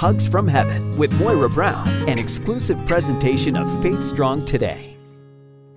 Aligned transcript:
Hugs 0.00 0.26
from 0.26 0.48
Heaven 0.48 0.96
with 0.96 1.12
Moira 1.20 1.50
Brown, 1.50 1.86
an 2.08 2.18
exclusive 2.18 2.78
presentation 2.86 3.54
of 3.54 3.82
Faith 3.82 4.02
Strong 4.02 4.46
Today. 4.46 4.99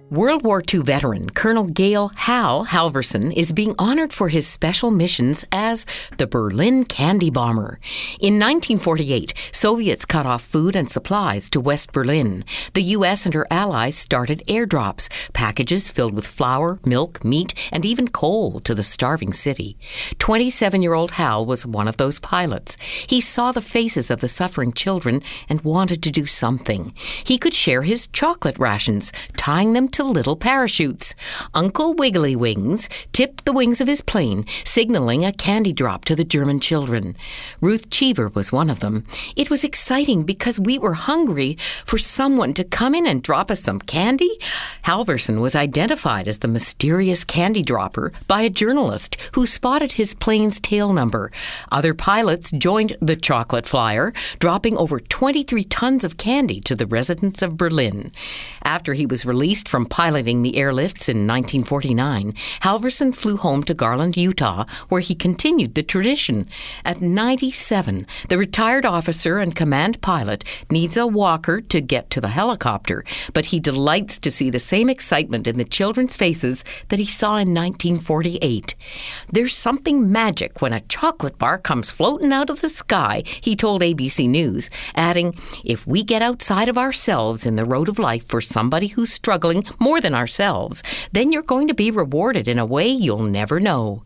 World 0.09 0.43
War 0.43 0.61
II 0.71 0.81
veteran 0.81 1.29
Colonel 1.29 1.65
Gail 1.67 2.11
Hal 2.15 2.65
Halvorsen 2.65 3.33
is 3.35 3.51
being 3.51 3.73
honored 3.79 4.13
for 4.13 4.29
his 4.29 4.45
special 4.45 4.91
missions 4.91 5.43
as 5.51 5.87
the 6.17 6.27
Berlin 6.27 6.85
Candy 6.85 7.31
Bomber. 7.31 7.79
In 8.19 8.35
1948, 8.35 9.33
Soviets 9.51 10.05
cut 10.05 10.25
off 10.25 10.43
food 10.43 10.75
and 10.75 10.89
supplies 10.89 11.49
to 11.49 11.59
West 11.59 11.93
Berlin. 11.93 12.43
The 12.73 12.83
U.S. 12.97 13.25
and 13.25 13.33
her 13.33 13.47
allies 13.49 13.95
started 13.95 14.43
airdrops, 14.47 15.09
packages 15.33 15.89
filled 15.89 16.13
with 16.13 16.27
flour, 16.27 16.79
milk, 16.85 17.23
meat, 17.23 17.53
and 17.71 17.83
even 17.85 18.07
coal 18.07 18.59
to 18.59 18.75
the 18.75 18.83
starving 18.83 19.33
city. 19.33 19.77
27 20.19 20.81
year 20.83 20.93
old 20.93 21.11
Hal 21.11 21.45
was 21.45 21.65
one 21.65 21.87
of 21.87 21.97
those 21.97 22.19
pilots. 22.19 22.77
He 23.07 23.19
saw 23.19 23.51
the 23.51 23.61
faces 23.61 24.11
of 24.11 24.21
the 24.21 24.29
suffering 24.29 24.73
children 24.73 25.23
and 25.49 25.61
wanted 25.61 26.03
to 26.03 26.11
do 26.11 26.27
something. 26.27 26.91
He 26.95 27.39
could 27.39 27.53
share 27.53 27.81
his 27.81 28.07
chocolate 28.07 28.59
rations, 28.59 29.11
tying 29.37 29.73
them 29.73 29.87
to 29.87 30.02
little 30.11 30.35
parachutes. 30.35 31.15
Uncle 31.53 31.93
Wiggly 31.93 32.35
Wings 32.35 32.89
tipped 33.11 33.45
the 33.45 33.53
wings 33.53 33.81
of 33.81 33.87
his 33.87 34.01
plane, 34.01 34.45
signaling 34.63 35.25
a 35.25 35.31
candy 35.31 35.73
drop 35.73 36.05
to 36.05 36.15
the 36.15 36.23
German 36.23 36.59
children. 36.59 37.15
Ruth 37.61 37.89
Cheever 37.89 38.29
was 38.29 38.51
one 38.51 38.69
of 38.69 38.79
them. 38.79 39.05
It 39.35 39.49
was 39.49 39.63
exciting 39.63 40.23
because 40.23 40.59
we 40.59 40.77
were 40.77 40.93
hungry 40.93 41.57
for 41.85 41.97
someone 41.97 42.53
to 42.55 42.63
come 42.63 42.95
in 42.95 43.07
and 43.07 43.23
drop 43.23 43.49
us 43.49 43.61
some 43.61 43.79
candy. 43.79 44.37
Halvorsen 44.83 45.39
was 45.39 45.55
identified 45.55 46.27
as 46.27 46.39
the 46.39 46.47
mysterious 46.47 47.23
candy 47.23 47.61
dropper 47.61 48.11
by 48.27 48.41
a 48.41 48.49
journalist 48.49 49.15
who 49.33 49.47
spotted 49.47 49.93
his 49.93 50.13
plane's 50.13 50.59
tail 50.59 50.91
number. 50.91 51.31
Other 51.71 51.93
pilots 51.93 52.51
joined 52.51 52.97
the 53.01 53.15
chocolate 53.15 53.65
flyer, 53.65 54.13
dropping 54.39 54.77
over 54.77 54.99
23 54.99 55.63
tons 55.63 56.03
of 56.03 56.17
candy 56.17 56.59
to 56.61 56.75
the 56.75 56.85
residents 56.85 57.41
of 57.41 57.57
Berlin. 57.57 58.11
After 58.63 58.93
he 58.93 59.05
was 59.05 59.25
released 59.25 59.69
from 59.69 59.85
piloting 59.85 60.43
the 60.43 60.53
airlifts 60.53 61.07
in 61.07 61.27
1949, 61.27 62.33
Halvorsen 62.61 63.15
flew 63.15 63.37
home 63.37 63.63
to 63.63 63.73
Garland, 63.73 64.17
Utah, 64.17 64.65
where 64.89 65.01
he 65.01 65.15
continued 65.15 65.75
the 65.75 65.83
tradition. 65.83 66.47
At 66.83 67.01
97, 67.01 68.05
the 68.29 68.37
retired 68.37 68.85
officer 68.85 69.39
and 69.39 69.55
command 69.55 70.01
pilot 70.01 70.43
needs 70.69 70.97
a 70.97 71.07
walker 71.07 71.61
to 71.61 71.81
get 71.81 72.09
to 72.09 72.21
the 72.21 72.27
helicopter, 72.29 73.03
but 73.33 73.47
he 73.47 73.59
delights 73.59 74.19
to 74.19 74.31
see 74.31 74.49
the 74.49 74.59
same 74.73 74.89
excitement 74.89 75.45
in 75.45 75.59
the 75.59 75.63
children's 75.65 76.17
faces 76.17 76.63
that 76.87 76.97
he 76.97 77.05
saw 77.05 77.33
in 77.33 77.53
1948. 77.53 78.73
There's 79.31 79.55
something 79.55 80.11
magic 80.11 80.63
when 80.63 80.73
a 80.73 80.81
chocolate 80.81 81.37
bar 81.37 81.59
comes 81.59 81.91
floating 81.91 82.33
out 82.33 82.49
of 82.49 82.61
the 82.61 82.69
sky, 82.69 83.21
he 83.23 83.55
told 83.55 83.83
ABC 83.83 84.27
News, 84.27 84.71
adding, 84.95 85.35
If 85.63 85.85
we 85.85 86.03
get 86.03 86.23
outside 86.23 86.69
of 86.69 86.77
ourselves 86.79 87.45
in 87.45 87.55
the 87.55 87.65
road 87.65 87.87
of 87.87 87.99
life 87.99 88.25
for 88.25 88.41
somebody 88.41 88.87
who's 88.87 89.13
struggling 89.13 89.63
more 89.79 90.01
than 90.01 90.15
ourselves, 90.15 90.81
then 91.11 91.31
you're 91.31 91.43
going 91.43 91.67
to 91.67 91.75
be 91.75 91.91
rewarded 91.91 92.47
in 92.47 92.57
a 92.57 92.65
way 92.65 92.87
you'll 92.87 93.19
never 93.19 93.59
know. 93.59 94.01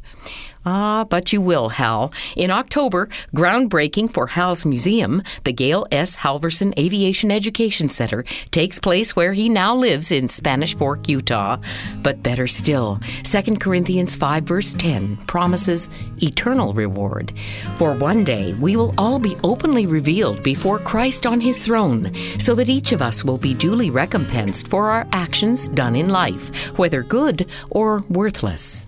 Ah, 0.70 1.06
but 1.06 1.32
you 1.32 1.40
will, 1.40 1.70
Hal. 1.70 2.12
In 2.36 2.52
October, 2.52 3.08
groundbreaking 3.34 4.12
for 4.12 4.28
Hal's 4.28 4.66
museum, 4.66 5.24
the 5.46 5.54
Gail 5.54 5.88
S. 5.94 6.18
Halvorsen 6.18 6.78
Aviation 6.78 7.32
Education 7.32 7.88
Center, 7.88 8.26
takes 8.52 8.78
place 8.78 9.16
where 9.16 9.32
he 9.32 9.48
now 9.48 9.74
lives 9.74 10.12
in 10.12 10.28
Spanish 10.28 10.76
Fork, 10.76 11.08
Utah. 11.08 11.56
But 12.04 12.22
better 12.22 12.48
still, 12.48 13.00
2 13.24 13.56
Corinthians 13.56 14.18
5, 14.18 14.44
verse 14.44 14.74
10 14.74 15.16
promises 15.26 15.90
eternal 16.22 16.74
reward. 16.74 17.32
For 17.78 17.94
one 17.94 18.26
day, 18.26 18.54
we 18.56 18.76
will 18.76 18.94
all 18.98 19.20
be 19.20 19.38
openly 19.46 19.86
revealed 19.86 20.44
before 20.44 20.80
Christ 20.80 21.26
on 21.26 21.40
his 21.40 21.58
throne, 21.58 22.14
so 22.40 22.54
that 22.56 22.68
each 22.68 22.92
of 22.92 23.02
us 23.02 23.24
will 23.24 23.38
be 23.38 23.54
duly 23.54 23.90
recompensed 23.90 24.68
for 24.68 24.90
our 24.90 25.08
actions 25.14 25.70
done 25.70 25.96
in 25.96 26.10
life, 26.10 26.78
whether 26.78 27.04
good 27.04 27.50
or 27.72 28.04
worthless. 28.10 28.86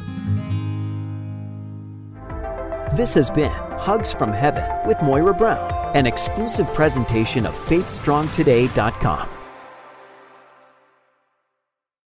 This 2.99 3.13
has 3.13 3.29
been 3.29 3.49
Hugs 3.79 4.13
from 4.13 4.33
Heaven 4.33 4.69
with 4.85 5.01
Moira 5.01 5.33
Brown, 5.33 5.71
an 5.95 6.05
exclusive 6.05 6.67
presentation 6.73 7.45
of 7.45 7.53
FaithStrongToday.com. 7.55 9.38